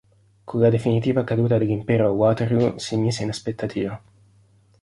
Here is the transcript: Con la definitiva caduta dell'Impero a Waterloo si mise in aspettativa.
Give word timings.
Con 0.45 0.61
la 0.63 0.71
definitiva 0.71 1.23
caduta 1.27 1.59
dell'Impero 1.59 2.07
a 2.07 2.11
Waterloo 2.11 2.79
si 2.79 2.95
mise 2.97 3.21
in 3.21 3.29
aspettativa. 3.29 4.01